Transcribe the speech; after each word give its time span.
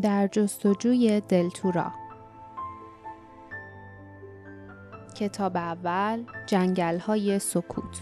در 0.00 0.26
جستجوی 0.26 1.22
دلتورا. 1.28 1.92
کتاب 5.14 5.56
اول 5.56 6.24
جنگل 6.46 6.98
های 6.98 7.38
سکوت. 7.38 8.00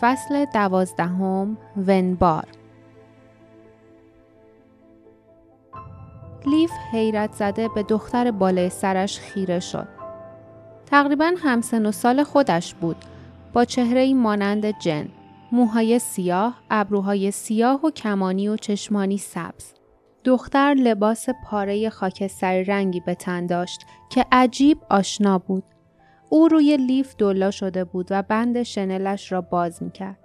فصل 0.00 0.44
دوازدهم 0.44 1.56
ونبار. 1.86 2.44
لیف 6.46 6.70
حیرت 6.92 7.32
زده 7.32 7.68
به 7.68 7.82
دختر 7.82 8.30
بالای 8.30 8.70
سرش 8.70 9.18
خیره 9.18 9.60
شد. 9.60 9.88
تقریبا 10.86 11.32
همسن 11.42 11.86
و 11.86 11.92
سال 11.92 12.22
خودش 12.22 12.74
بود 12.74 12.96
با 13.52 13.64
چهره 13.64 14.14
مانند 14.14 14.78
جن. 14.78 15.08
موهای 15.52 15.98
سیاه، 15.98 16.62
ابروهای 16.70 17.30
سیاه 17.30 17.86
و 17.86 17.90
کمانی 17.90 18.48
و 18.48 18.56
چشمانی 18.56 19.18
سبز. 19.18 19.72
دختر 20.24 20.74
لباس 20.74 21.26
پاره 21.44 21.90
خاکستری 21.90 22.64
رنگی 22.64 23.00
به 23.00 23.14
تن 23.14 23.46
داشت 23.46 23.86
که 24.10 24.26
عجیب 24.32 24.78
آشنا 24.90 25.38
بود. 25.38 25.64
او 26.28 26.48
روی 26.48 26.76
لیف 26.76 27.16
دلا 27.16 27.50
شده 27.50 27.84
بود 27.84 28.06
و 28.10 28.22
بند 28.22 28.62
شنلش 28.62 29.32
را 29.32 29.40
باز 29.40 29.82
می‌کرد. 29.82 30.18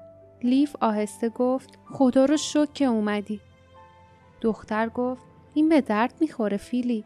لیف 0.43 0.75
آهسته 0.81 1.29
گفت 1.29 1.79
خدا 1.85 2.25
رو 2.25 2.37
شک 2.37 2.73
که 2.73 2.85
اومدی. 2.85 3.41
دختر 4.41 4.89
گفت 4.89 5.23
این 5.53 5.69
به 5.69 5.81
درد 5.81 6.13
می‌خوره 6.19 6.57
فیلی. 6.57 7.05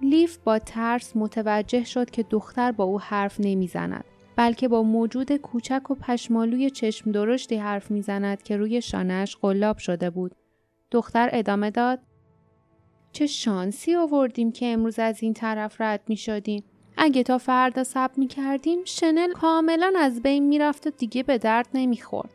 لیف 0.00 0.38
با 0.38 0.58
ترس 0.58 1.16
متوجه 1.16 1.84
شد 1.84 2.10
که 2.10 2.22
دختر 2.22 2.72
با 2.72 2.84
او 2.84 3.00
حرف 3.00 3.36
نمی‌زند. 3.40 4.04
بلکه 4.38 4.68
با 4.68 4.82
موجود 4.82 5.36
کوچک 5.36 5.90
و 5.90 5.94
پشمالوی 5.94 6.70
چشم 6.70 7.12
درشتی 7.12 7.56
حرف 7.56 7.90
می‌زند 7.90 8.42
که 8.42 8.56
روی 8.56 8.82
شانهش 8.82 9.36
قلاب 9.36 9.78
شده 9.78 10.10
بود. 10.10 10.34
دختر 10.90 11.28
ادامه 11.32 11.70
داد 11.70 11.98
چه 13.12 13.26
شانسی 13.26 13.94
آوردیم 13.94 14.52
که 14.52 14.66
امروز 14.66 14.98
از 14.98 15.22
این 15.22 15.34
طرف 15.34 15.80
رد 15.80 16.00
می 16.08 16.16
شدیم. 16.16 16.64
اگه 16.96 17.22
تا 17.22 17.38
فردا 17.38 17.84
سب 17.84 18.10
می 18.16 18.26
کردیم 18.26 18.78
شنل 18.84 19.32
کاملا 19.32 19.92
از 19.98 20.22
بین 20.22 20.46
می 20.46 20.58
رفت 20.58 20.86
و 20.86 20.90
دیگه 20.90 21.22
به 21.22 21.38
درد 21.38 21.68
نمی 21.74 21.96
خورد. 21.96 22.30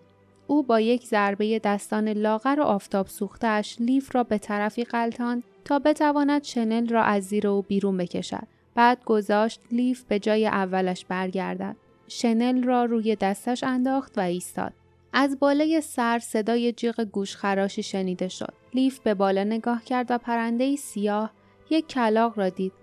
او 0.48 0.64
با 0.64 0.80
یک 0.80 1.04
ضربه 1.04 1.60
دستان 1.60 2.10
لاغر 2.10 2.60
و 2.60 2.64
آفتاب 2.64 3.08
سوختش 3.08 3.78
لیف 3.80 4.16
را 4.16 4.24
به 4.24 4.38
طرفی 4.38 4.84
قلتان 4.84 5.44
تا 5.66 5.80
بتواند 5.80 6.44
شنل 6.44 6.90
را 6.90 7.04
از 7.04 7.24
زیر 7.24 7.48
او 7.48 7.62
بیرون 7.62 7.98
بکشد. 7.98 8.48
بعد 8.76 9.04
گذاشت 9.06 9.62
لیف 9.72 10.04
به 10.04 10.20
جای 10.20 10.48
اولش 10.48 11.06
برگردد. 11.06 11.76
شنل 12.08 12.64
را 12.64 12.86
روی 12.86 13.16
دستش 13.16 13.64
انداخت 13.64 14.18
و 14.18 14.22
ایستاد. 14.22 14.74
از 15.14 15.40
بالای 15.40 15.82
سر 15.82 16.20
صدای 16.20 16.72
جیغ 16.72 17.02
گوش 17.02 17.36
خراشی 17.36 17.84
شنیده 17.84 18.28
شد. 18.28 18.54
لیف 18.74 19.00
به 19.00 19.14
بالا 19.14 19.44
نگاه 19.44 19.84
کرد 19.84 20.08
و 20.10 20.18
پرنده 20.18 20.76
سیاه 20.76 21.32
یک 21.70 21.88
کلاق 21.88 22.40
را 22.40 22.50
دید. 22.50 22.74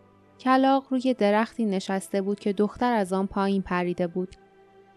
کلاق 0.40 0.86
روی 0.90 1.14
درختی 1.14 1.64
نشسته 1.64 2.22
بود 2.22 2.40
که 2.40 2.52
دختر 2.52 2.92
از 2.92 3.12
آن 3.12 3.26
پایین 3.26 3.62
پریده 3.62 4.06
بود. 4.06 4.36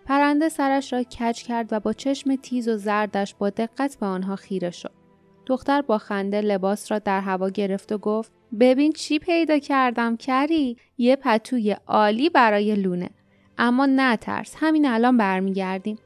پرنده 0.05 0.49
سرش 0.49 0.94
را 0.94 1.03
کج 1.03 1.44
کرد 1.44 1.73
و 1.73 1.79
با 1.79 1.94
چشم 1.94 2.35
تیز 2.35 2.67
و 2.67 2.77
زردش 2.77 3.35
با 3.35 3.49
دقت 3.49 3.97
به 3.99 4.05
آنها 4.05 4.35
خیره 4.35 4.71
شد. 4.71 5.03
دختر 5.45 5.81
با 5.81 5.97
خنده 5.97 6.41
لباس 6.41 6.91
را 6.91 6.99
در 6.99 7.21
هوا 7.21 7.49
گرفت 7.49 7.91
و 7.91 7.97
گفت 7.97 8.31
ببین 8.59 8.91
چی 8.91 9.19
پیدا 9.19 9.59
کردم 9.59 10.17
کری 10.17 10.77
یه 10.97 11.16
پتوی 11.16 11.75
عالی 11.88 12.29
برای 12.29 12.75
لونه 12.75 13.09
اما 13.57 13.85
نترس. 13.85 14.55
همین 14.57 14.85
الان 14.85 15.17
برمیگردیم. 15.17 15.99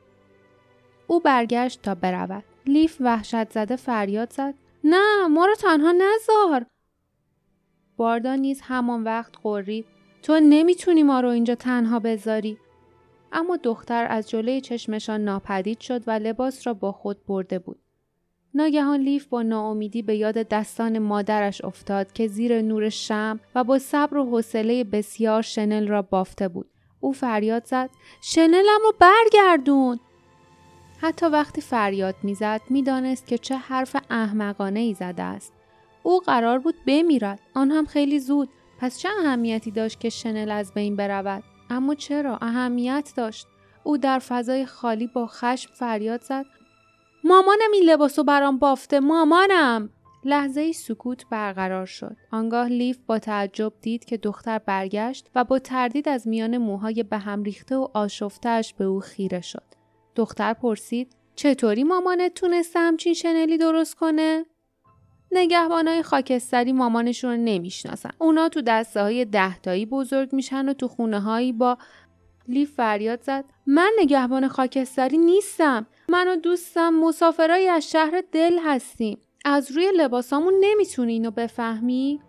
او 1.08 1.20
برگشت 1.20 1.82
تا 1.82 1.96
برود. 1.96 2.44
لیف 2.66 2.98
وحشت 3.00 3.52
زده 3.52 3.76
فریاد 3.76 4.34
زد. 4.34 4.54
نه 4.84 5.28
ما 5.28 5.46
رو 5.46 5.56
تنها 5.56 5.92
نزار 5.92 6.66
باردا 7.98 8.36
نیز 8.36 8.62
همان 8.64 9.04
وقت 9.04 9.34
قرید. 9.44 9.86
تو 10.22 10.40
نمی‌تونی 10.40 11.04
ما 11.04 11.20
رو 11.20 11.30
اینجا 11.30 11.56
تنها 11.56 12.00
بذاری. 12.00 12.58
اما 13.32 13.58
دختر 13.58 14.08
از 14.10 14.30
جلوی 14.30 14.62
چشمشان 14.62 15.24
ناپدید 15.24 15.80
شد 15.80 16.04
و 16.08 16.12
لباس 16.12 16.68
را 16.68 16.74
با 16.74 16.92
خود 16.92 17.26
برده 17.26 17.60
بود. 17.60 17.80
ناگهان 18.54 19.00
لیف 19.00 19.26
با 19.26 19.42
ناامیدی 19.42 20.02
به 20.02 20.16
یاد 20.16 20.36
دستان 20.36 21.00
مادرش 21.00 21.66
افتاد 21.66 22.12
که 22.12 22.28
زیر 22.28 22.62
نور 22.62 22.90
شم 22.90 23.40
و 23.56 23.64
با 23.64 23.80
صبر 23.80 24.18
و 24.18 24.26
حوصله 24.26 24.84
بسیار 24.84 25.42
شنل 25.42 25.88
را 25.88 26.02
بافته 26.02 26.48
بود. 26.48 26.70
او 27.00 27.14
فریاد 27.14 27.66
زد 27.66 27.90
شنلم 28.22 28.80
رو 28.84 28.94
برگردون. 29.00 30.00
حتی 31.02 31.26
وقتی 31.26 31.62
فریاد 31.62 32.16
می‌زد 32.24 32.62
می‌دانست 32.70 33.28
که 33.28 33.38
چه 33.38 33.58
حرف 33.58 33.96
احمقانه 34.10 34.80
ای 34.80 34.94
زده 34.94 35.24
است. 35.24 35.54
او 36.04 36.20
قرار 36.20 36.60
بود 36.60 36.76
بمیرد. 36.88 37.40
آن 37.56 37.72
هم 37.72 37.86
خیلی 37.86 38.20
زود. 38.20 38.50
پس 38.80 39.00
چه 39.00 39.10
اهمیتی 39.20 39.72
داشت 39.72 40.00
که 40.00 40.10
شنل 40.10 40.52
از 40.52 40.74
بین 40.74 40.96
برود؟ 40.96 41.44
اما 41.70 41.96
چرا؟ 41.96 42.38
اهمیت 42.42 43.14
داشت. 43.16 43.48
او 43.84 43.98
در 43.98 44.20
فضای 44.20 44.66
خالی 44.66 45.08
با 45.08 45.28
خشم 45.28 45.74
فریاد 45.74 46.22
زد 46.22 46.46
مامانم 47.24 47.72
این 47.74 47.84
لباسو 47.84 48.24
برام 48.24 48.58
بافته 48.58 49.00
مامانم. 49.00 49.90
لحظه 50.28 50.62
ای 50.62 50.74
سکوت 50.74 51.26
برقرار 51.30 51.86
شد. 51.86 52.16
آنگاه 52.32 52.68
لیف 52.68 52.98
با 53.08 53.20
تعجب 53.20 53.74
دید 53.82 54.06
که 54.06 54.18
دختر 54.18 54.60
برگشت 54.60 55.30
و 55.36 55.44
با 55.44 55.60
تردید 55.60 56.10
از 56.10 56.28
میان 56.28 56.58
موهای 56.58 57.04
به 57.04 57.18
هم 57.18 57.44
ریخته 57.44 57.76
و 57.76 57.88
آشفتهش 57.94 58.74
به 58.74 58.86
او 58.86 59.00
خیره 59.00 59.42
شد. 59.42 59.64
دختر 60.16 60.54
پرسید 60.54 61.16
چطوری 61.36 61.84
مامانت 61.84 62.34
تونسته 62.34 62.80
همچین 62.80 63.14
شنلی 63.14 63.58
درست 63.58 63.96
کنه؟ 63.96 64.46
نگهبانای 65.32 66.04
خاکستری 66.04 66.74
مامانشون 66.74 67.32
رو 67.32 67.38
نمی‌شناسن. 67.38 68.10
اونا 68.20 68.50
تو 68.50 68.62
دسته 68.62 69.02
های 69.02 69.26
دهتایی 69.26 69.86
بزرگ 69.86 70.34
میشن 70.34 70.70
و 70.70 70.74
تو 70.74 70.88
خونه 70.88 71.20
هایی 71.20 71.52
با 71.52 71.78
لیف 72.48 72.74
فریاد 72.74 73.22
زد 73.22 73.46
من 73.68 73.92
نگهبان 74.00 74.48
خاکستری 74.48 75.18
نیستم. 75.18 75.88
من 76.10 76.28
و 76.28 76.36
دوستم 76.36 76.90
مسافرای 76.90 77.68
از 77.68 77.92
شهر 77.92 78.24
دل 78.32 78.60
هستیم. 78.66 79.18
از 79.50 79.72
روی 79.72 79.92
لباسامون 79.98 80.54
نمی‌تونی 80.62 81.14
اینو 81.14 81.32
بفهمی؟ 81.32 82.22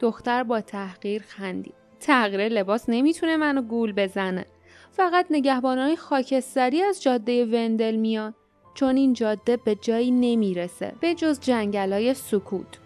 دختر 0.00 0.42
با 0.42 0.60
تحقیر 0.60 1.22
خندید. 1.22 1.74
تغییر 2.00 2.48
لباس 2.48 2.84
نمی‌تونه 2.88 3.36
منو 3.36 3.62
گول 3.62 3.92
بزنه. 3.92 4.46
فقط 4.90 5.26
نگهبانای 5.30 5.96
خاکستری 5.96 6.82
از 6.82 7.02
جاده 7.02 7.44
وندل 7.44 7.96
میان 7.96 8.34
چون 8.74 8.96
این 8.96 9.12
جاده 9.12 9.56
به 9.56 9.74
جایی 9.74 10.10
نمی‌رسه 10.10 10.92
به 11.00 11.14
جز 11.14 11.40
جنگلای 11.40 12.14
سکوت. 12.14 12.78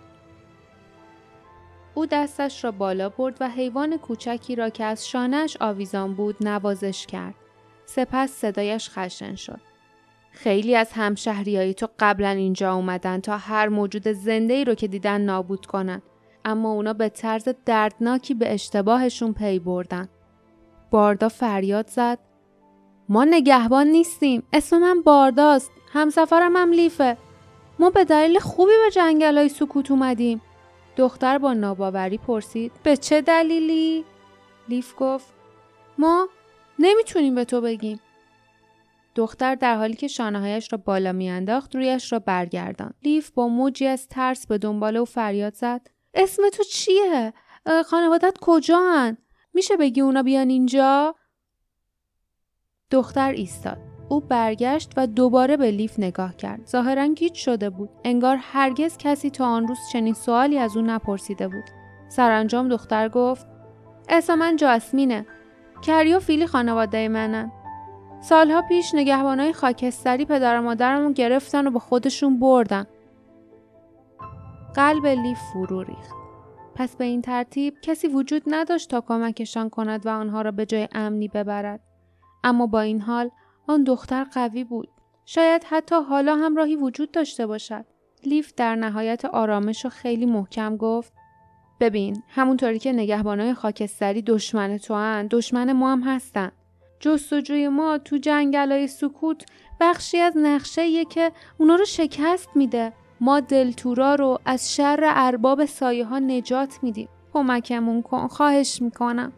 او 1.95 2.07
دستش 2.07 2.65
را 2.65 2.71
بالا 2.71 3.09
برد 3.09 3.37
و 3.41 3.49
حیوان 3.49 3.97
کوچکی 3.97 4.57
را 4.57 4.71
که 4.71 4.85
از 4.85 5.09
شانهش 5.09 5.57
آویزان 5.61 6.15
بود 6.15 6.37
نوازش 6.41 7.07
کرد. 7.07 7.35
سپس 7.87 8.31
صدایش 8.31 8.91
خشن 8.91 9.35
شد. 9.35 9.66
خیلی 10.37 10.77
از 10.77 10.93
همشهریایی 10.93 11.75
تو 11.75 11.89
قبلا 11.99 12.29
اینجا 12.29 12.75
اومدن 12.75 13.21
تا 13.21 13.37
هر 13.37 13.69
موجود 13.69 14.13
زنده 14.13 14.55
ای 14.55 14.65
رو 14.65 14.75
که 14.75 14.89
دیدن 14.89 15.21
نابود 15.21 15.67
کنن. 15.67 16.03
اما 16.45 16.73
اونا 16.73 16.93
به 16.93 17.09
طرز 17.09 17.49
دردناکی 17.65 18.35
به 18.35 18.55
اشتباهشون 18.55 19.33
پی 19.33 19.59
بردن. 19.59 20.09
باردا 20.91 21.29
فریاد 21.29 21.89
زد. 21.89 22.19
ما 23.09 23.25
نگهبان 23.25 23.87
نیستیم. 23.87 24.43
اسم 24.53 24.79
من 24.79 25.03
بارداست. 25.03 25.71
همسفرم 25.93 26.57
هم 26.57 26.73
لیفه. 26.73 27.17
ما 27.79 27.91
به 27.91 28.05
دلیل 28.05 28.39
خوبی 28.39 28.73
به 28.85 28.91
جنگل 28.91 29.39
های 29.39 29.49
سکوت 29.49 29.91
اومدیم. 29.91 30.43
دختر 30.97 31.39
با 31.39 31.53
ناباوری 31.53 32.19
پرسید. 32.19 32.73
به 32.83 32.97
چه 32.97 33.21
دلیلی؟ 33.21 34.05
لیف 34.69 34.95
گفت. 34.99 35.35
ما 35.99 36.29
نمی‌تونیم 36.79 37.35
به 37.35 37.45
تو 37.45 37.61
بگیم. 37.61 38.01
دختر 39.17 39.55
در 39.55 39.77
حالی 39.77 39.95
که 39.95 40.09
شانههایش 40.09 40.73
را 40.73 40.79
بالا 40.85 41.13
میانداخت 41.13 41.77
رویش 41.77 42.13
را 42.13 42.19
برگردان 42.19 42.95
لیف 43.03 43.31
با 43.31 43.49
موجی 43.49 43.87
از 43.87 44.09
ترس 44.09 44.47
به 44.47 44.59
دنبال 44.59 44.97
او 44.97 45.05
فریاد 45.05 45.55
زد. 45.55 45.87
اسم 46.15 46.43
تو 46.53 46.63
چیه؟ 46.63 47.33
خانوادت 47.87 48.37
کجان؟ 48.41 49.17
میشه 49.55 49.77
بگی 49.77 50.01
اونا 50.01 50.23
بیان 50.23 50.49
اینجا؟ 50.49 51.15
دختر 52.91 53.33
ایستاد. 53.33 53.79
او 54.09 54.21
برگشت 54.21 54.93
و 54.97 55.07
دوباره 55.07 55.57
به 55.57 55.71
لیف 55.71 55.99
نگاه 55.99 56.37
کرد. 56.37 56.67
ظاهرا 56.67 57.07
گیج 57.07 57.35
شده 57.35 57.71
بود. 57.71 57.91
انگار 58.05 58.37
هرگز 58.41 58.97
کسی 58.97 59.31
تا 59.31 59.47
آن 59.47 59.69
روز 59.69 59.79
چنین 59.93 60.15
سوالی 60.15 60.59
از 60.59 60.77
او 60.77 60.83
نپرسیده 60.83 61.49
بود. 61.49 61.65
سرانجام 62.09 62.69
دختر 62.69 63.09
گفت 63.09 63.47
اسم 64.09 64.35
من 64.35 64.57
جاسمینه. 64.57 65.27
کری 65.83 66.19
فیلی 66.19 66.47
خانواده 66.47 67.09
منن. 67.09 67.53
سالها 68.21 68.63
پیش 68.63 68.95
نگهبانای 68.95 69.53
خاکستری 69.53 70.25
پدر 70.25 70.59
و 70.59 70.63
مادرمون 70.63 71.13
گرفتن 71.13 71.67
و 71.67 71.71
به 71.71 71.79
خودشون 71.79 72.39
بردن. 72.39 72.87
قلب 74.75 75.07
لیف 75.07 75.39
فرو 75.53 75.83
ریخت. 75.83 76.15
پس 76.75 76.97
به 76.97 77.05
این 77.05 77.23
ترتیب 77.23 77.75
کسی 77.83 78.09
وجود 78.09 78.43
نداشت 78.47 78.91
تا 78.91 79.01
کمکشان 79.01 79.71
کند 79.71 80.07
و 80.07 80.09
آنها 80.09 80.43
را 80.43 80.51
به 80.51 80.67
جای 80.67 80.89
امنی 80.93 81.29
ببرد. 81.29 81.81
اما 82.45 82.67
با 82.67 82.81
این 82.81 83.01
حال 83.01 83.31
آن 83.67 83.85
دختر 83.85 84.25
قوی 84.25 84.65
بود. 84.65 84.89
شاید 85.25 85.65
حتی 85.65 85.95
حالا 85.95 86.37
هم 86.37 86.57
راهی 86.57 86.77
وجود 86.77 87.11
داشته 87.11 87.47
باشد. 87.47 87.85
لیف 88.25 88.53
در 88.57 88.75
نهایت 88.75 89.25
آرامش 89.25 89.87
و 89.87 89.89
خیلی 89.89 90.27
محکم 90.27 90.77
گفت 90.77 91.13
ببین 91.81 92.23
همونطوری 92.29 92.79
که 92.79 92.93
نگهبانای 92.93 93.55
خاکستری 93.55 94.23
دشمن 94.23 94.79
تو 94.79 94.95
هن 94.95 95.27
دشمن 95.27 95.73
ما 95.73 95.93
هم 95.93 96.03
هستن 96.03 96.53
جستجوی 97.01 97.69
ما 97.69 97.99
تو 97.99 98.17
جنگلای 98.17 98.87
سکوت 98.87 99.47
بخشی 99.81 100.19
از 100.19 100.37
نقشه 100.37 101.05
که 101.05 101.33
اونا 101.59 101.75
رو 101.75 101.85
شکست 101.85 102.49
میده. 102.55 102.93
ما 103.21 103.41
دلتورا 103.41 104.15
رو 104.15 104.39
از 104.45 104.75
شر 104.75 105.01
ارباب 105.03 105.65
سایه 105.65 106.05
ها 106.05 106.19
نجات 106.19 106.79
میدیم. 106.83 107.09
کمکمون 107.33 108.03
کن 108.03 108.27
خواهش 108.29 108.83
می‌کنم. 108.83 109.33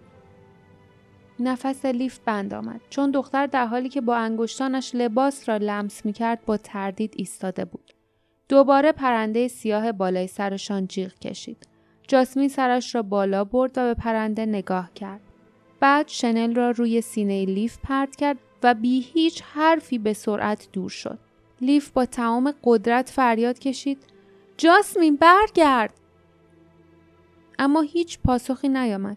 نفس 1.40 1.84
لیف 1.84 2.18
بند 2.18 2.54
آمد. 2.54 2.80
چون 2.90 3.10
دختر 3.10 3.46
در 3.46 3.66
حالی 3.66 3.88
که 3.88 4.00
با 4.00 4.16
انگشتانش 4.16 4.94
لباس 4.94 5.48
را 5.48 5.56
لمس 5.56 6.06
می‌کرد 6.06 6.44
با 6.46 6.56
تردید 6.56 7.14
ایستاده 7.16 7.64
بود. 7.64 7.92
دوباره 8.48 8.92
پرنده 8.92 9.48
سیاه 9.48 9.92
بالای 9.92 10.26
سرشان 10.26 10.86
جیغ 10.86 11.14
کشید. 11.14 11.68
جاسمین 12.08 12.48
سرش 12.48 12.94
را 12.94 13.02
بالا 13.02 13.44
برد 13.44 13.78
و 13.78 13.82
به 13.82 13.94
پرنده 13.94 14.46
نگاه 14.46 14.90
کرد. 14.94 15.20
بعد 15.80 16.08
شنل 16.08 16.54
را 16.54 16.70
روی 16.70 17.00
سینه 17.00 17.44
لیف 17.44 17.78
پرت 17.82 18.16
کرد 18.16 18.38
و 18.62 18.74
بی 18.74 19.00
هیچ 19.00 19.42
حرفی 19.42 19.98
به 19.98 20.12
سرعت 20.12 20.68
دور 20.72 20.90
شد. 20.90 21.18
لیف 21.60 21.90
با 21.90 22.04
تمام 22.06 22.54
قدرت 22.64 23.10
فریاد 23.10 23.58
کشید 23.58 23.98
جاسمین 24.56 25.16
برگرد! 25.16 25.94
اما 27.58 27.80
هیچ 27.80 28.18
پاسخی 28.18 28.68
نیامد. 28.68 29.16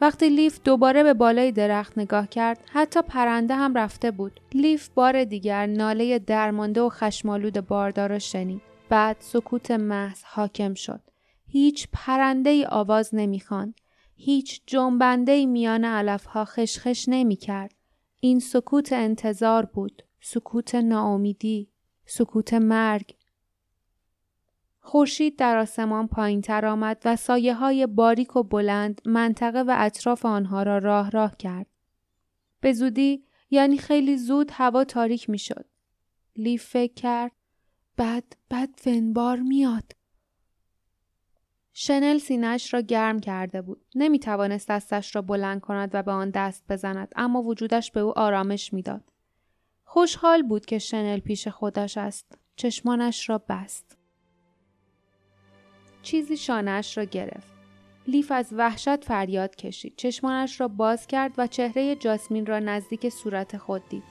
وقتی 0.00 0.28
لیف 0.28 0.60
دوباره 0.64 1.02
به 1.02 1.14
بالای 1.14 1.52
درخت 1.52 1.98
نگاه 1.98 2.28
کرد 2.28 2.64
حتی 2.72 3.02
پرنده 3.02 3.54
هم 3.54 3.74
رفته 3.74 4.10
بود. 4.10 4.40
لیف 4.52 4.88
بار 4.88 5.24
دیگر 5.24 5.66
ناله 5.66 6.18
درمانده 6.18 6.80
و 6.80 6.88
خشمالود 6.88 7.66
باردار 7.66 8.08
را 8.08 8.18
شنید. 8.18 8.62
بعد 8.88 9.16
سکوت 9.20 9.70
محض 9.70 10.22
حاکم 10.24 10.74
شد. 10.74 11.00
هیچ 11.46 11.88
پرنده 11.92 12.50
ای 12.50 12.66
آواز 12.66 13.14
نمی‌خواند. 13.14 13.74
هیچ 14.20 14.62
جنبنده 14.66 15.46
میان 15.46 15.84
علفها 15.84 16.44
خشخش 16.44 17.04
نمی 17.08 17.36
کرد. 17.36 17.74
این 18.20 18.40
سکوت 18.40 18.92
انتظار 18.92 19.64
بود. 19.64 20.02
سکوت 20.20 20.74
ناامیدی. 20.74 21.68
سکوت 22.06 22.54
مرگ. 22.54 23.14
خورشید 24.80 25.36
در 25.36 25.58
آسمان 25.58 26.08
پایین 26.08 26.40
تر 26.40 26.66
آمد 26.66 27.02
و 27.04 27.16
سایه 27.16 27.54
های 27.54 27.86
باریک 27.86 28.36
و 28.36 28.42
بلند 28.42 29.00
منطقه 29.04 29.60
و 29.62 29.74
اطراف 29.78 30.26
آنها 30.26 30.62
را 30.62 30.78
راه 30.78 31.10
راه 31.10 31.36
کرد. 31.36 31.66
به 32.60 32.72
زودی 32.72 33.24
یعنی 33.50 33.78
خیلی 33.78 34.16
زود 34.16 34.50
هوا 34.52 34.84
تاریک 34.84 35.30
می 35.30 35.38
شد. 35.38 35.64
لیف 36.36 36.64
فکر 36.64 36.94
کرد 36.94 37.32
بعد 37.96 38.36
بعد 38.48 38.80
ونبار 38.86 39.36
میاد. 39.40 39.97
شنل 41.80 42.18
سینهش 42.18 42.74
را 42.74 42.80
گرم 42.80 43.20
کرده 43.20 43.62
بود. 43.62 43.80
نمی 43.94 44.18
توانست 44.18 44.68
دستش 44.68 45.16
را 45.16 45.22
بلند 45.22 45.60
کند 45.60 45.90
و 45.92 46.02
به 46.02 46.12
آن 46.12 46.30
دست 46.30 46.64
بزند 46.68 47.12
اما 47.16 47.42
وجودش 47.42 47.90
به 47.90 48.00
او 48.00 48.18
آرامش 48.18 48.72
می‌داد. 48.72 49.04
خوشحال 49.84 50.42
بود 50.42 50.66
که 50.66 50.78
شنل 50.78 51.18
پیش 51.18 51.48
خودش 51.48 51.98
است. 51.98 52.38
چشمانش 52.56 53.28
را 53.28 53.38
بست. 53.48 53.96
چیزی 56.02 56.36
شانهش 56.36 56.98
را 56.98 57.04
گرفت. 57.04 57.52
لیف 58.08 58.32
از 58.32 58.48
وحشت 58.52 59.04
فریاد 59.04 59.56
کشید. 59.56 59.96
چشمانش 59.96 60.60
را 60.60 60.68
باز 60.68 61.06
کرد 61.06 61.32
و 61.38 61.46
چهره 61.46 61.96
جاسمین 61.96 62.46
را 62.46 62.58
نزدیک 62.58 63.08
صورت 63.08 63.56
خود 63.56 63.82
دید. 63.88 64.04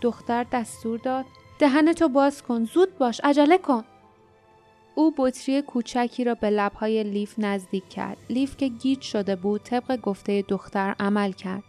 دختر 0.00 0.46
دستور 0.52 0.98
داد 0.98 1.24
دهنتو 1.58 2.08
باز 2.08 2.42
کن 2.42 2.64
زود 2.64 2.98
باش 2.98 3.20
عجله 3.24 3.58
کن 3.58 3.84
او 4.94 5.14
بطری 5.16 5.62
کوچکی 5.62 6.24
را 6.24 6.34
به 6.34 6.50
لبهای 6.50 7.02
لیف 7.02 7.34
نزدیک 7.38 7.88
کرد. 7.88 8.18
لیف 8.30 8.56
که 8.56 8.68
گیج 8.68 9.00
شده 9.00 9.36
بود 9.36 9.62
طبق 9.62 10.00
گفته 10.00 10.44
دختر 10.48 10.94
عمل 11.00 11.32
کرد. 11.32 11.62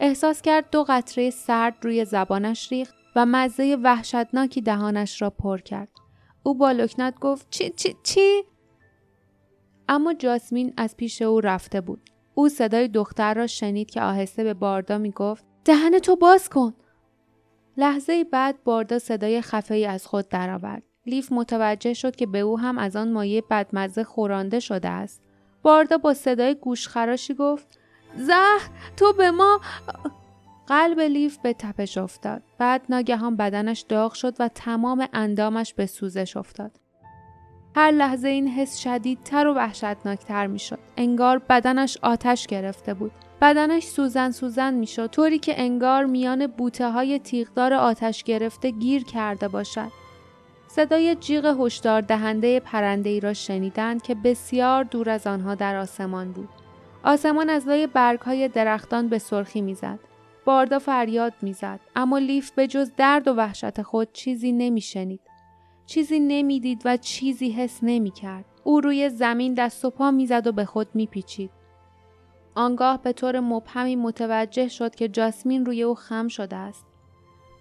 احساس 0.00 0.42
کرد 0.42 0.70
دو 0.70 0.84
قطره 0.88 1.30
سرد 1.30 1.76
روی 1.82 2.04
زبانش 2.04 2.72
ریخت 2.72 2.94
و 3.16 3.26
مزه 3.26 3.78
وحشتناکی 3.82 4.60
دهانش 4.60 5.22
را 5.22 5.30
پر 5.30 5.58
کرد. 5.58 5.88
او 6.42 6.54
با 6.54 6.72
لکنت 6.72 7.18
گفت 7.20 7.46
چی 7.50 7.70
چی 7.70 7.96
چی؟ 8.02 8.42
اما 9.88 10.14
جاسمین 10.14 10.72
از 10.76 10.96
پیش 10.96 11.22
او 11.22 11.40
رفته 11.40 11.80
بود. 11.80 12.10
او 12.34 12.48
صدای 12.48 12.88
دختر 12.88 13.34
را 13.34 13.46
شنید 13.46 13.90
که 13.90 14.02
آهسته 14.02 14.44
به 14.44 14.54
باردا 14.54 14.98
می 14.98 15.10
گفت 15.10 15.44
دهن 15.64 15.98
تو 15.98 16.16
باز 16.16 16.48
کن. 16.48 16.74
لحظه 17.76 18.24
بعد 18.24 18.64
باردا 18.64 18.98
صدای 18.98 19.40
خفه 19.40 19.74
از 19.74 20.06
خود 20.06 20.28
درآورد. 20.28 20.82
لیف 21.08 21.32
متوجه 21.32 21.94
شد 21.94 22.16
که 22.16 22.26
به 22.26 22.38
او 22.38 22.58
هم 22.58 22.78
از 22.78 22.96
آن 22.96 23.12
مایه 23.12 23.42
بدمزه 23.50 24.04
خورانده 24.04 24.60
شده 24.60 24.88
است. 24.88 25.22
باردا 25.62 25.98
با 25.98 26.14
صدای 26.14 26.54
گوشخراشی 26.54 27.34
گفت 27.34 27.78
زهر 28.16 28.70
تو 28.96 29.12
به 29.12 29.30
ما 29.30 29.60
قلب 30.66 31.00
لیف 31.00 31.38
به 31.38 31.52
تپش 31.52 31.98
افتاد. 31.98 32.42
بعد 32.58 32.82
ناگهان 32.88 33.36
بدنش 33.36 33.80
داغ 33.80 34.12
شد 34.12 34.34
و 34.38 34.48
تمام 34.48 35.08
اندامش 35.12 35.74
به 35.74 35.86
سوزش 35.86 36.36
افتاد. 36.36 36.70
هر 37.76 37.90
لحظه 37.90 38.28
این 38.28 38.48
حس 38.48 38.78
شدیدتر 38.78 39.46
و 39.46 39.54
وحشتناکتر 39.54 40.46
می 40.46 40.58
شد. 40.58 40.78
انگار 40.96 41.38
بدنش 41.38 41.98
آتش 42.02 42.46
گرفته 42.46 42.94
بود. 42.94 43.12
بدنش 43.42 43.84
سوزن 43.84 44.30
سوزن 44.30 44.74
می 44.74 44.86
شد 44.86 45.06
طوری 45.06 45.38
که 45.38 45.60
انگار 45.60 46.04
میان 46.04 46.46
بوته 46.46 46.90
های 46.90 47.18
تیغدار 47.18 47.74
آتش 47.74 48.24
گرفته 48.24 48.70
گیر 48.70 49.04
کرده 49.04 49.48
باشد. 49.48 50.07
صدای 50.70 51.14
جیغ 51.14 51.56
هشدار 51.60 52.00
دهنده 52.00 52.60
پرنده 52.60 53.08
ای 53.10 53.20
را 53.20 53.32
شنیدند 53.32 54.02
که 54.02 54.14
بسیار 54.14 54.84
دور 54.84 55.10
از 55.10 55.26
آنها 55.26 55.54
در 55.54 55.76
آسمان 55.76 56.32
بود. 56.32 56.48
آسمان 57.04 57.50
از 57.50 57.68
لای 57.68 57.86
برگ 57.86 58.20
های 58.20 58.48
درختان 58.48 59.08
به 59.08 59.18
سرخی 59.18 59.60
می‌زد. 59.60 59.98
باردا 60.44 60.78
فریاد 60.78 61.32
می‌زد 61.42 61.80
اما 61.96 62.18
لیف 62.18 62.50
به 62.50 62.66
جز 62.66 62.90
درد 62.96 63.28
و 63.28 63.34
وحشت 63.34 63.82
خود 63.82 64.12
چیزی 64.12 64.52
نمیشنید. 64.52 65.20
چیزی 65.86 66.20
نمی‌دید 66.20 66.82
و 66.84 66.96
چیزی 66.96 67.50
حس 67.50 67.78
نمی‌کرد. 67.82 68.44
او 68.64 68.80
روی 68.80 69.08
زمین 69.08 69.54
دست 69.54 69.84
و 69.84 69.90
پا 69.90 70.10
می‌زد 70.10 70.46
و 70.46 70.52
به 70.52 70.64
خود 70.64 70.88
میپیچید. 70.94 71.50
آنگاه 72.54 73.02
به 73.02 73.12
طور 73.12 73.40
مبهمی 73.40 73.96
متوجه 73.96 74.68
شد 74.68 74.94
که 74.94 75.08
جاسمین 75.08 75.66
روی 75.66 75.82
او 75.82 75.94
خم 75.94 76.28
شده 76.28 76.56
است. 76.56 76.86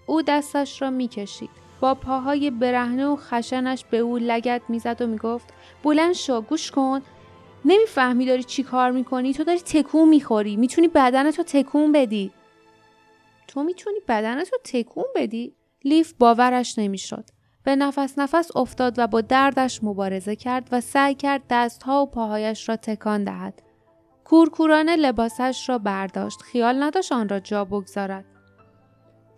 او 0.05 0.21
دستش 0.21 0.81
را 0.81 0.89
می‌کشید. 0.89 1.66
با 1.79 1.95
پاهای 1.95 2.51
برهنه 2.51 3.05
و 3.05 3.15
خشنش 3.15 3.85
به 3.85 3.97
او 3.97 4.17
لگت 4.17 4.61
می‌زد 4.69 5.01
و 5.01 5.07
می‌گفت 5.07 5.53
بلند 5.83 6.13
شو 6.13 6.41
گوش 6.41 6.71
کن. 6.71 7.01
نمی‌فهمی 7.65 8.25
داری 8.25 8.43
چی 8.43 8.63
کار 8.63 8.91
می‌کنی؟ 8.91 9.33
تو 9.33 9.43
داری 9.43 9.59
تکون 9.59 10.09
می‌خوری. 10.09 10.55
می‌تونی 10.55 10.87
بدنتو 10.87 11.43
تکون 11.43 11.91
بدی. 11.91 12.31
تو 13.47 13.63
می‌تونی 13.63 13.99
بدنتو 14.07 14.57
تکون 14.63 15.05
بدی؟ 15.15 15.55
لیف 15.83 16.13
باورش 16.19 16.79
نمی‌شد. 16.79 17.23
به 17.63 17.75
نفس 17.75 18.19
نفس 18.19 18.55
افتاد 18.55 18.99
و 18.99 19.07
با 19.07 19.21
دردش 19.21 19.83
مبارزه 19.83 20.35
کرد 20.35 20.69
و 20.71 20.81
سعی 20.81 21.15
کرد 21.15 21.41
دستها 21.49 22.03
و 22.03 22.05
پاهایش 22.05 22.69
را 22.69 22.75
تکان 22.75 23.23
دهد. 23.23 23.61
کورکورانه 24.23 24.95
لباسش 24.95 25.65
را 25.69 25.77
برداشت. 25.77 26.41
خیال 26.41 26.83
نداشت 26.83 27.11
آن 27.11 27.29
را 27.29 27.39
جا 27.39 27.65
بگذارد. 27.65 28.25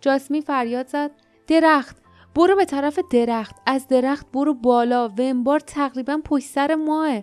جاسمی 0.00 0.40
فریاد 0.40 0.86
زد 0.86 1.10
درخت! 1.46 1.96
برو 2.34 2.56
به 2.56 2.64
طرف 2.64 2.98
درخت. 3.10 3.56
از 3.66 3.88
درخت 3.88 4.26
برو 4.32 4.54
بالا. 4.54 5.08
ونبار 5.08 5.60
تقریبا 5.60 6.20
پشت 6.24 6.46
سر 6.46 6.74
ماه. 6.74 7.22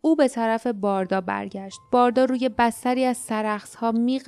او 0.00 0.16
به 0.16 0.28
طرف 0.28 0.66
باردا 0.66 1.20
برگشت. 1.20 1.80
باردا 1.92 2.24
روی 2.24 2.48
بستری 2.48 3.04
از 3.04 3.16
سرخص 3.16 3.74
ها 3.74 3.92
می 3.92 4.22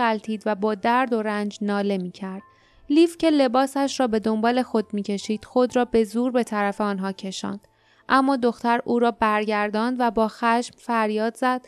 و 0.46 0.54
با 0.54 0.74
درد 0.74 1.12
و 1.12 1.22
رنج 1.22 1.58
ناله 1.62 1.98
می 1.98 2.10
کرد. 2.10 2.42
لیف 2.90 3.16
که 3.16 3.30
لباسش 3.30 4.00
را 4.00 4.06
به 4.06 4.18
دنبال 4.18 4.62
خود 4.62 4.94
می 4.94 5.02
کشید 5.02 5.44
خود 5.44 5.76
را 5.76 5.84
به 5.84 6.04
زور 6.04 6.30
به 6.30 6.42
طرف 6.44 6.80
آنها 6.80 7.12
کشاند. 7.12 7.68
اما 8.08 8.36
دختر 8.36 8.80
او 8.84 8.98
را 8.98 9.10
برگرداند 9.10 9.96
و 9.98 10.10
با 10.10 10.28
خشم 10.28 10.74
فریاد 10.78 11.36
زد. 11.36 11.66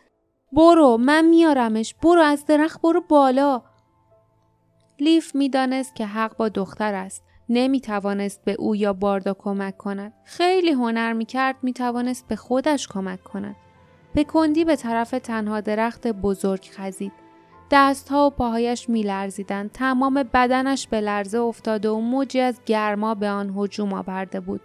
برو 0.52 0.96
من 0.96 1.24
میارمش. 1.24 1.94
برو 2.02 2.20
از 2.20 2.46
درخت 2.46 2.80
برو 2.80 3.00
بالا. 3.00 3.62
لیف 5.00 5.34
می‌دانست 5.34 5.94
که 5.94 6.06
حق 6.06 6.36
با 6.36 6.48
دختر 6.48 6.94
است. 6.94 7.22
نمی 7.48 7.80
توانست 7.80 8.44
به 8.44 8.52
او 8.52 8.76
یا 8.76 8.92
باردا 8.92 9.34
کمک 9.34 9.76
کند. 9.76 10.12
خیلی 10.24 10.70
هنر 10.70 11.12
می 11.12 11.24
کرد 11.24 11.56
می 11.62 11.72
توانست 11.72 12.28
به 12.28 12.36
خودش 12.36 12.88
کمک 12.88 13.24
کند. 13.24 13.56
به 14.14 14.24
کندی 14.24 14.64
به 14.64 14.76
طرف 14.76 15.10
تنها 15.10 15.60
درخت 15.60 16.06
بزرگ 16.06 16.70
خزید. 16.72 17.12
دستها 17.70 18.26
و 18.26 18.30
پاهایش 18.30 18.88
می 18.88 19.02
لرزیدن. 19.02 19.68
تمام 19.68 20.14
بدنش 20.14 20.88
به 20.88 21.00
لرزه 21.00 21.38
افتاده 21.38 21.90
و 21.90 22.00
موجی 22.00 22.40
از 22.40 22.60
گرما 22.66 23.14
به 23.14 23.28
آن 23.28 23.54
هجوم 23.56 23.92
آورده 23.92 24.40
بود. 24.40 24.60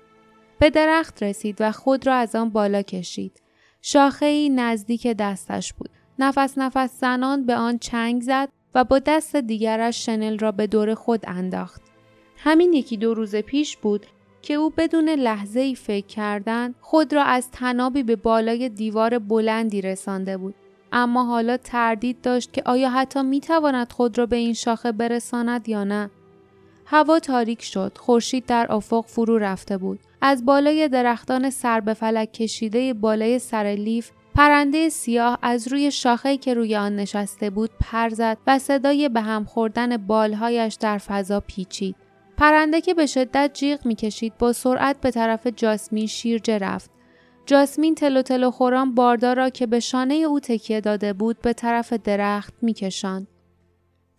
به 0.59 0.69
درخت 0.69 1.23
رسید 1.23 1.57
و 1.59 1.71
خود 1.71 2.07
را 2.07 2.15
از 2.15 2.35
آن 2.35 2.49
بالا 2.49 2.81
کشید. 2.81 3.41
شاخه 3.81 4.25
ای 4.25 4.49
نزدیک 4.49 5.07
دستش 5.07 5.73
بود. 5.73 5.89
نفس 6.19 6.57
نفس 6.57 6.99
زنان 6.99 7.45
به 7.45 7.55
آن 7.55 7.77
چنگ 7.77 8.21
زد 8.21 8.49
و 8.75 8.83
با 8.83 8.99
دست 8.99 9.35
دیگرش 9.35 10.05
شنل 10.05 10.37
را 10.37 10.51
به 10.51 10.67
دور 10.67 10.93
خود 10.93 11.23
انداخت. 11.27 11.81
همین 12.37 12.73
یکی 12.73 12.97
دو 12.97 13.13
روز 13.13 13.35
پیش 13.35 13.77
بود 13.77 14.05
که 14.41 14.53
او 14.53 14.69
بدون 14.69 15.09
لحظه 15.09 15.59
ای 15.59 15.75
فکر 15.75 16.07
کردن 16.07 16.75
خود 16.81 17.13
را 17.13 17.23
از 17.23 17.51
تنابی 17.51 18.03
به 18.03 18.15
بالای 18.15 18.69
دیوار 18.69 19.19
بلندی 19.19 19.81
رسانده 19.81 20.37
بود. 20.37 20.55
اما 20.91 21.23
حالا 21.23 21.57
تردید 21.57 22.21
داشت 22.21 22.53
که 22.53 22.61
آیا 22.65 22.89
حتی 22.89 23.21
می 23.21 23.39
تواند 23.39 23.91
خود 23.91 24.17
را 24.17 24.25
به 24.25 24.35
این 24.35 24.53
شاخه 24.53 24.91
برساند 24.91 25.69
یا 25.69 25.83
نه. 25.83 26.09
هوا 26.85 27.19
تاریک 27.19 27.61
شد. 27.61 27.97
خورشید 27.97 28.45
در 28.45 28.67
افق 28.69 29.05
فرو 29.07 29.37
رفته 29.37 29.77
بود. 29.77 29.99
از 30.21 30.45
بالای 30.45 30.87
درختان 30.87 31.49
سر 31.49 31.79
به 31.79 31.93
فلک 31.93 32.33
کشیده 32.33 32.93
بالای 32.93 33.39
سر 33.39 33.63
لیف 33.63 34.11
پرنده 34.39 34.89
سیاه 34.89 35.39
از 35.41 35.67
روی 35.67 35.91
شاخه‌ای 35.91 36.37
که 36.37 36.53
روی 36.53 36.75
آن 36.75 36.95
نشسته 36.95 37.49
بود 37.49 37.69
پر 37.79 38.09
زد 38.09 38.37
و 38.47 38.59
صدای 38.59 39.09
به 39.09 39.21
هم 39.21 39.43
خوردن 39.43 39.97
بالهایش 39.97 40.73
در 40.73 40.97
فضا 40.97 41.39
پیچید. 41.39 41.95
پرنده 42.37 42.81
که 42.81 42.93
به 42.93 43.05
شدت 43.05 43.51
جیغ 43.53 43.85
می‌کشید 43.85 44.37
با 44.37 44.53
سرعت 44.53 45.01
به 45.01 45.11
طرف 45.11 45.47
جاسمین 45.47 46.07
شیرجه 46.07 46.57
رفت. 46.57 46.91
جاسمین 47.45 47.95
تلو 47.95 48.21
تلو 48.21 48.51
خوران 48.51 48.95
باردار 48.95 49.49
که 49.49 49.67
به 49.67 49.79
شانه 49.79 50.13
او 50.13 50.39
تکیه 50.39 50.81
داده 50.81 51.13
بود 51.13 51.41
به 51.41 51.53
طرف 51.53 51.93
درخت 51.93 52.53
میکشاند. 52.61 53.27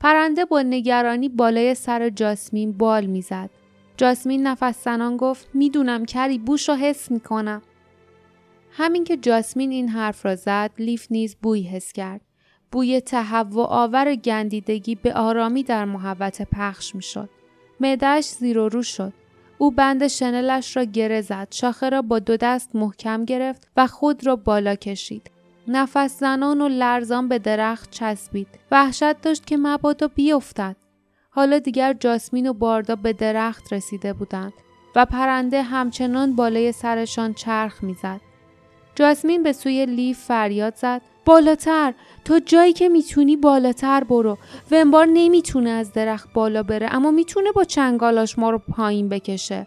پرنده 0.00 0.44
با 0.44 0.62
نگرانی 0.62 1.28
بالای 1.28 1.74
سر 1.74 2.08
جاسمین 2.08 2.72
بال 2.72 3.06
می‌زد. 3.06 3.50
جاسمین 3.96 4.46
نفس 4.46 4.84
زنان 4.84 5.16
گفت 5.16 5.48
می‌دونم 5.54 6.04
کری 6.04 6.38
بوش 6.38 6.68
رو 6.68 6.74
حس 6.74 7.10
می‌کنم. 7.10 7.62
همین 8.72 9.04
که 9.04 9.16
جاسمین 9.16 9.70
این 9.70 9.88
حرف 9.88 10.26
را 10.26 10.36
زد 10.36 10.70
لیف 10.78 11.06
نیز 11.10 11.36
بوی 11.42 11.62
حس 11.62 11.92
کرد. 11.92 12.20
بوی 12.72 13.00
تهوع 13.00 13.66
آور 13.66 14.14
گندیدگی 14.14 14.94
به 14.94 15.14
آرامی 15.14 15.62
در 15.62 15.84
محوت 15.84 16.42
پخش 16.52 16.94
می‌شد. 16.94 17.30
معدهش 17.80 18.24
زیر 18.24 18.58
و 18.58 18.68
رو 18.68 18.82
شد. 18.82 19.12
او 19.58 19.70
بند 19.70 20.06
شنلش 20.06 20.76
را 20.76 20.84
گره 20.84 21.20
زد. 21.20 21.48
شاخه 21.50 21.88
را 21.88 22.02
با 22.02 22.18
دو 22.18 22.36
دست 22.36 22.76
محکم 22.76 23.24
گرفت 23.24 23.68
و 23.76 23.86
خود 23.86 24.26
را 24.26 24.36
بالا 24.36 24.74
کشید. 24.74 25.30
نفس 25.68 26.18
زنان 26.18 26.60
و 26.60 26.68
لرزان 26.68 27.28
به 27.28 27.38
درخت 27.38 27.90
چسبید. 27.90 28.48
وحشت 28.70 29.20
داشت 29.20 29.46
که 29.46 29.56
مبادا 29.56 30.08
بیفتد. 30.08 30.76
حالا 31.30 31.58
دیگر 31.58 31.92
جاسمین 31.92 32.48
و 32.48 32.52
باردا 32.52 32.96
به 32.96 33.12
درخت 33.12 33.72
رسیده 33.72 34.12
بودند 34.12 34.52
و 34.96 35.06
پرنده 35.06 35.62
همچنان 35.62 36.36
بالای 36.36 36.72
سرشان 36.72 37.34
چرخ 37.34 37.84
می‌زد. 37.84 38.20
جاسمین 38.94 39.42
به 39.42 39.52
سوی 39.52 39.86
لیف 39.86 40.18
فریاد 40.18 40.74
زد. 40.74 41.02
بالاتر 41.24 41.94
تا 42.24 42.40
جایی 42.40 42.72
که 42.72 42.88
می‌تونی 42.88 43.36
بالاتر 43.36 44.04
برو. 44.04 44.38
ونبار 44.70 45.06
نمی‌تونه 45.06 45.70
از 45.70 45.92
درخت 45.92 46.32
بالا 46.32 46.62
بره 46.62 46.94
اما 46.94 47.10
می‌تونه 47.10 47.52
با 47.52 47.64
چنگالاش 47.64 48.38
ما 48.38 48.50
رو 48.50 48.58
پایین 48.58 49.08
بکشه. 49.08 49.66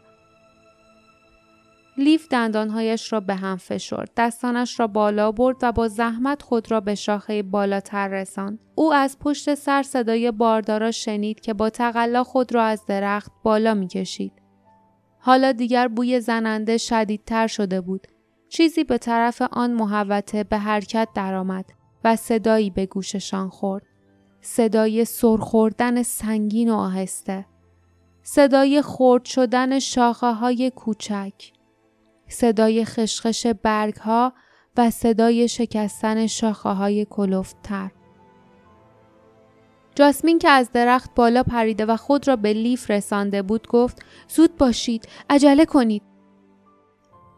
لیف 1.98 2.28
دندانهایش 2.28 3.14
را 3.14 3.20
به 3.20 3.36
هم 3.36 3.58
فشرد 3.58 4.10
دستانش 4.18 4.80
را 4.80 4.88
بالا 4.88 5.32
برد 5.32 5.56
و 5.62 5.72
با 5.72 5.88
زحمت 5.88 6.42
خود 6.42 6.72
را 6.72 6.80
به 6.80 6.96
شاخه 6.96 7.44
بالاتر 7.44 8.08
رساند. 8.08 8.60
او 8.76 8.94
از 8.94 9.20
پشت 9.20 9.56
سر 9.56 9.84
صدای 9.84 10.32
باردارا 10.32 10.92
شنید 10.92 11.40
که 11.40 11.54
با 11.54 11.70
تقلا 11.70 12.24
خود 12.24 12.56
را 12.56 12.64
از 12.64 12.86
درخت 12.88 13.32
بالا 13.44 13.74
می‌کشید. 13.74 14.34
حالا 15.20 15.52
دیگر 15.52 15.88
بوی 15.88 16.20
زننده 16.20 16.78
شدیدتر 16.78 17.48
شده 17.48 17.82
بود. 17.82 18.08
چیزی 18.54 18.84
به 18.84 18.98
طرف 18.98 19.42
آن 19.52 19.74
محوته 19.74 20.44
به 20.44 20.58
حرکت 20.58 21.08
درآمد 21.16 21.66
و 22.04 22.16
صدایی 22.16 22.70
به 22.70 22.86
گوششان 22.86 23.50
خورد. 23.50 23.84
صدای 24.42 25.06
سرخوردن 25.06 26.04
سنگین 26.04 26.70
و 26.70 26.76
آهسته. 26.76 27.46
صدای 28.24 28.82
خورد 28.82 29.26
شدن 29.26 29.80
شاخه 29.80 30.32
های 30.32 30.72
کوچک. 30.76 31.34
صدای 32.28 32.86
خشخش 32.86 33.48
برگ 33.48 33.96
ها 33.96 34.34
و 34.78 34.90
صدای 34.90 35.48
شکستن 35.48 36.28
شاخه 36.28 36.70
های 36.70 37.06
کلوفتتر. 37.10 37.92
جاسمین 39.96 40.40
که 40.40 40.50
از 40.50 40.72
درخت 40.72 41.16
بالا 41.16 41.44
پریده 41.44 41.86
و 41.86 41.98
خود 41.98 42.28
را 42.28 42.36
به 42.36 42.54
لیف 42.54 42.92
رسانده 42.92 43.42
بود 43.42 43.68
گفت 43.68 44.06
زود 44.28 44.58
باشید 44.58 45.08
عجله 45.30 45.66
کنید 45.66 46.13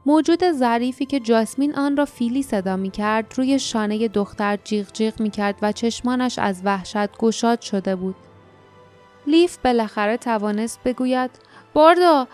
موجود 0.06 0.52
ظریفی 0.52 1.06
که 1.06 1.20
جاسمین 1.20 1.76
آن 1.76 1.98
را 1.98 2.06
فیلی 2.06 2.44
صدا 2.44 2.76
می 2.76 2.92
کرد 2.92 3.34
روی 3.38 3.60
شانه 3.60 4.08
دختر 4.08 4.60
جیغ 4.64 4.94
جیغ 4.94 5.22
می 5.22 5.30
کرد 5.30 5.56
و 5.62 5.72
چشمانش 5.72 6.40
از 6.40 6.62
وحشت 6.64 7.18
گشاد 7.18 7.62
شده 7.62 7.96
بود. 7.96 8.16
لیف 9.28 9.58
بالاخره 9.58 10.18
توانست 10.18 10.80
بگوید 10.86 11.32
باردا 11.74 12.28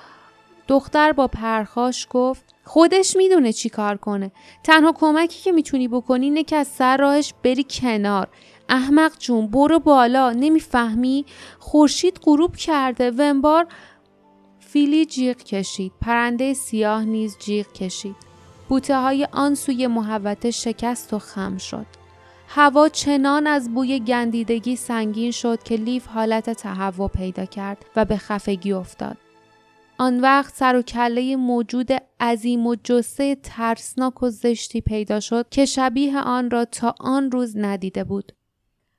دختر 0.68 1.12
با 1.12 1.28
پرخاش 1.28 2.08
گفت 2.10 2.44
خودش 2.64 3.16
می‌دونه 3.18 3.54
چی 3.54 3.70
کار 3.70 3.98
کنه. 3.98 4.32
تنها 4.64 4.92
کمکی 4.92 5.42
که 5.44 5.52
می‌تونی 5.52 5.88
بکنی 5.88 6.26
اینه 6.26 6.44
که 6.44 6.56
از 6.56 6.68
سر 6.68 6.98
راهش 6.98 7.34
بری 7.44 7.66
کنار. 7.70 8.28
احمق 8.70 9.12
جون 9.20 9.48
برو 9.48 9.80
بالا. 9.80 10.32
نمی‌فهمی؟ 10.32 11.26
خورشید 11.60 12.20
غروب 12.24 12.56
کرده. 12.56 13.12
ونبار 13.12 13.68
فیلی 14.72 15.06
جیغ 15.06 15.38
کشید. 15.38 15.92
پرنده 16.02 16.54
سیاه 16.54 17.06
نیز 17.06 17.38
جیغ 17.40 17.74
کشید. 17.74 18.16
بوته 18.70 18.98
های 18.98 19.28
آن 19.32 19.56
سوی 19.56 19.88
محوته 19.88 20.52
شکست 20.52 21.14
و 21.14 21.20
خم 21.20 21.58
شد. 21.58 21.86
هوا 22.48 22.90
چنان 22.90 23.48
از 23.48 23.74
بوی 23.74 24.00
گندیدگی 24.00 24.76
سنگین 24.76 25.32
شد 25.32 25.64
که 25.64 25.76
لیف 25.76 26.08
حالت 26.08 26.50
تهوع 26.50 27.08
پیدا 27.08 27.46
کرد 27.46 27.86
و 27.96 28.06
به 28.06 28.18
خفگی 28.18 28.74
افتاد. 28.74 29.18
آن 29.98 30.20
وقت 30.20 30.56
سر 30.56 30.76
و 30.76 30.82
کله 30.82 31.36
موجود 31.36 31.90
عظیم 32.20 32.68
و 32.68 32.76
جسه 32.84 33.36
ترسناک 33.44 34.24
و 34.24 34.30
زشتی 34.30 34.82
پیدا 34.82 35.20
شد 35.20 35.50
که 35.50 35.66
شبیه 35.66 36.22
آن 36.22 36.52
را 36.52 36.66
تا 36.66 36.96
آن 37.00 37.32
روز 37.32 37.58
ندیده 37.58 38.04
بود. 38.04 38.32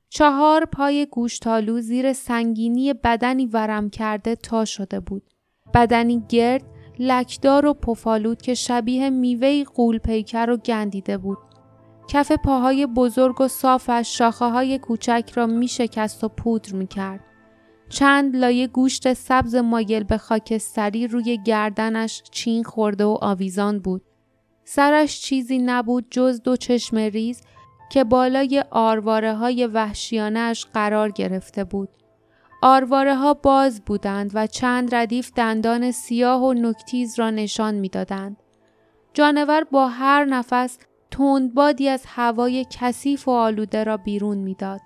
چهار 0.09 0.65
پای 0.65 1.07
گوشتالو 1.07 1.81
زیر 1.81 2.13
سنگینی 2.13 2.93
بدنی 2.93 3.47
ورم 3.47 3.91
کرده 3.91 4.35
تا 4.35 4.65
شده 4.65 5.01
بود. 5.01 5.32
بدنی 5.75 6.23
گرد 6.29 6.63
لکدار 6.99 7.67
و 7.67 7.75
پفالود 7.75 8.43
که 8.43 8.55
شبیه 8.55 9.11
میوه 9.11 9.65
قول 9.65 9.99
پیکر 9.99 10.51
و 10.51 10.57
گندیده 10.57 11.19
بود. 11.19 11.39
کف 12.09 12.33
پاهای 12.33 12.87
بزرگ 12.87 13.41
و 13.41 13.49
صافش 13.49 14.19
شاخه 14.19 14.45
های 14.45 14.79
کوچک 14.79 15.33
را 15.35 15.47
می 15.47 15.69
شکست 15.69 16.25
و 16.25 16.29
پودر 16.29 16.73
می 16.73 16.87
کرد. 16.87 17.21
چند 17.89 18.37
لایه 18.37 18.67
گوشت 18.67 19.13
سبز 19.13 19.55
مایل 19.55 20.05
به 20.05 20.19
خاکستری 20.19 21.07
روی 21.07 21.39
گردنش 21.45 22.23
چین 22.31 22.65
خورده 22.65 23.05
و 23.05 23.19
آویزان 23.21 23.79
بود. 23.79 24.03
سرش 24.65 25.21
چیزی 25.21 25.59
نبود 25.59 26.07
جز 26.11 26.43
دو 26.43 26.57
چشم 26.57 26.97
ریز 26.97 27.41
که 27.91 28.05
بالای 28.05 28.65
آرواره 28.71 29.35
های 29.35 29.67
وحشیانش 29.67 30.67
قرار 30.75 31.11
گرفته 31.11 31.65
بود. 31.65 31.89
آرواره 32.63 33.15
ها 33.15 33.35
باز 33.35 33.85
بودند 33.85 34.31
و 34.35 34.47
چند 34.47 34.95
ردیف 34.95 35.33
دندان 35.37 35.91
سیاه 35.91 36.43
و 36.43 36.53
نکتیز 36.53 37.19
را 37.19 37.31
نشان 37.31 37.75
می‌دادند. 37.75 38.37
جانور 39.15 39.65
با 39.65 39.89
هر 39.89 40.25
نفس 40.25 40.79
تندبادی 41.11 41.89
از 41.89 42.05
هوای 42.07 42.67
کثیف 42.71 43.29
و 43.29 43.31
آلوده 43.31 43.85
را 43.85 43.97
بیرون 43.97 44.39
می‌داد. 44.39 44.81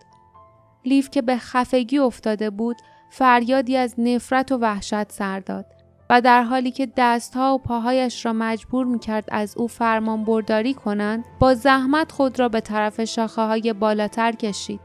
لیف 0.85 1.11
که 1.11 1.23
به 1.23 1.37
خفگی 1.37 1.99
افتاده 1.99 2.51
بود 2.51 2.77
فریادی 3.11 3.77
از 3.77 3.95
نفرت 3.99 4.53
و 4.53 4.59
وحشت 4.59 5.13
سر 5.13 5.41
داد 5.41 5.67
و 6.11 6.21
در 6.21 6.43
حالی 6.43 6.71
که 6.71 6.89
دستها 6.97 7.55
و 7.55 7.59
پاهایش 7.59 8.27
را 8.27 8.33
مجبور 8.33 8.87
می 8.87 8.99
کرد 8.99 9.25
از 9.29 9.57
او 9.57 9.69
فرمان 9.69 10.25
برداری 10.25 10.75
کنند 10.75 11.25
با 11.39 11.55
زحمت 11.55 12.13
خود 12.13 12.39
را 12.39 12.49
به 12.49 12.61
طرف 12.61 13.05
شاخه 13.05 13.43
های 13.43 13.73
بالاتر 13.73 14.33
کشید. 14.33 14.81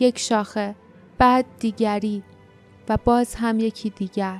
یک 0.00 0.18
شاخه، 0.18 0.74
بعد 1.20 1.46
دیگری 1.58 2.22
و 2.88 2.96
باز 3.04 3.34
هم 3.34 3.60
یکی 3.60 3.90
دیگر. 3.90 4.38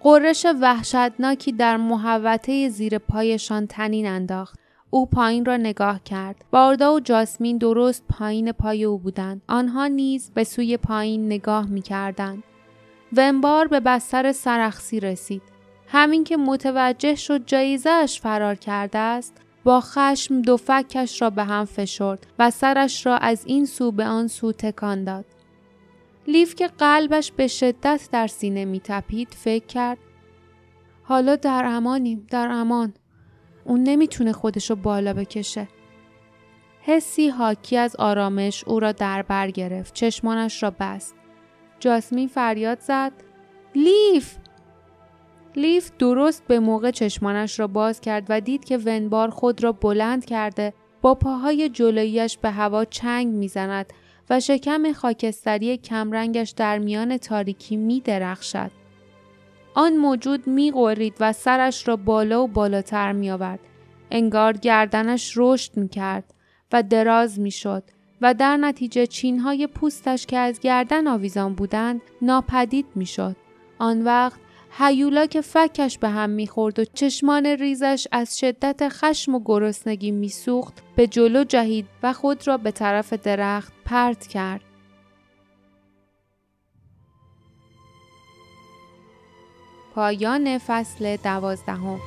قررش 0.00 0.46
وحشتناکی 0.60 1.52
در 1.52 1.76
محوطه 1.76 2.68
زیر 2.68 2.98
پایشان 2.98 3.66
تنین 3.66 4.06
انداخت. 4.06 4.58
او 4.90 5.06
پایین 5.06 5.44
را 5.44 5.56
نگاه 5.56 6.00
کرد. 6.04 6.44
باردا 6.50 6.94
و 6.94 7.00
جاسمین 7.00 7.58
درست 7.58 8.04
پایین 8.08 8.52
پای 8.52 8.84
او 8.84 8.98
بودند. 8.98 9.42
آنها 9.48 9.86
نیز 9.86 10.30
به 10.34 10.44
سوی 10.44 10.76
پایین 10.76 11.26
نگاه 11.26 11.66
می 11.66 11.82
کردند. 11.82 12.42
ونبار 13.16 13.68
به 13.68 13.80
بستر 13.80 14.32
سرخسی 14.32 15.00
رسید. 15.00 15.42
همین 15.86 16.24
که 16.24 16.36
متوجه 16.36 17.14
شد 17.14 17.46
جایزش 17.46 18.20
فرار 18.22 18.54
کرده 18.54 18.98
است، 18.98 19.36
با 19.64 19.80
خشم 19.80 20.42
دو 20.42 20.56
فکش 20.56 21.22
را 21.22 21.30
به 21.30 21.44
هم 21.44 21.64
فشرد 21.64 22.26
و 22.38 22.50
سرش 22.50 23.06
را 23.06 23.16
از 23.16 23.42
این 23.46 23.66
سو 23.66 23.92
به 23.92 24.04
آن 24.04 24.26
سو 24.26 24.52
تکان 24.52 25.04
داد. 25.04 25.24
لیف 26.28 26.54
که 26.54 26.66
قلبش 26.66 27.32
به 27.32 27.46
شدت 27.46 28.08
در 28.12 28.26
سینه 28.26 28.64
می 28.64 28.80
تپید 28.84 29.28
فکر 29.34 29.66
کرد. 29.66 29.98
حالا 31.02 31.36
در 31.36 31.64
امانیم 31.64 32.26
در 32.30 32.48
امان. 32.48 32.94
اون 33.64 33.82
نمی‌تونه 33.82 34.32
خودشو 34.32 34.76
بالا 34.76 35.12
بکشه. 35.12 35.68
حسی 36.80 37.28
حاکی 37.28 37.76
از 37.76 37.96
آرامش 37.96 38.64
او 38.64 38.80
را 38.80 38.92
در 38.92 39.22
بر 39.22 39.50
گرفت. 39.50 39.94
چشمانش 39.94 40.62
را 40.62 40.72
بست. 40.80 41.14
جاسمین 41.80 42.28
فریاد 42.28 42.80
زد. 42.80 43.12
لیف! 43.74 44.36
لیف 45.56 45.90
درست 45.98 46.44
به 46.46 46.60
موقع 46.60 46.90
چشمانش 46.90 47.60
را 47.60 47.66
باز 47.66 48.00
کرد 48.00 48.26
و 48.28 48.40
دید 48.40 48.64
که 48.64 48.78
ونبار 48.78 49.30
خود 49.30 49.64
را 49.64 49.72
بلند 49.72 50.24
کرده 50.24 50.74
با 51.02 51.14
پاهای 51.14 51.68
جلویش 51.68 52.38
به 52.38 52.50
هوا 52.50 52.84
چنگ 52.84 53.26
می‌زند. 53.26 53.92
و 54.30 54.40
شکم 54.40 54.92
خاکستری 54.92 55.76
کمرنگش 55.76 56.50
در 56.50 56.78
میان 56.78 57.16
تاریکی 57.16 57.76
می 57.76 58.00
درخشد. 58.00 58.70
آن 59.74 59.96
موجود 59.96 60.46
می 60.46 60.70
غورید 60.70 61.14
و 61.20 61.32
سرش 61.32 61.88
را 61.88 61.96
بالا 61.96 62.42
و 62.42 62.48
بالاتر 62.48 63.12
می 63.12 63.30
آورد. 63.30 63.60
انگار 64.10 64.52
گردنش 64.52 65.32
رشد 65.36 65.76
می 65.76 65.88
کرد 65.88 66.34
و 66.72 66.82
دراز 66.82 67.40
می 67.40 67.50
شد 67.50 67.82
و 68.20 68.34
در 68.34 68.56
نتیجه 68.56 69.06
چینهای 69.06 69.66
پوستش 69.66 70.26
که 70.26 70.38
از 70.38 70.60
گردن 70.60 71.06
آویزان 71.06 71.54
بودند 71.54 72.00
ناپدید 72.22 72.86
می 72.94 73.06
شد. 73.06 73.36
آن 73.78 74.04
وقت 74.04 74.40
هیولا 74.70 75.26
که 75.26 75.40
فکش 75.40 75.98
به 75.98 76.08
هم 76.08 76.30
می‌خورد 76.30 76.78
و 76.78 76.84
چشمان 76.84 77.46
ریزش 77.46 78.06
از 78.12 78.38
شدت 78.38 78.88
خشم 78.88 79.34
و 79.34 79.40
گرسنگی 79.44 80.10
میسوخت 80.10 80.74
به 80.96 81.06
جلو 81.06 81.44
جهید 81.44 81.86
و 82.02 82.12
خود 82.12 82.46
را 82.46 82.56
به 82.56 82.70
طرف 82.70 83.12
درخت 83.12 83.72
پرت 83.84 84.26
کرد. 84.26 84.60
پایان 89.94 90.58
فصل 90.58 91.16
دوازدهم 91.16 92.00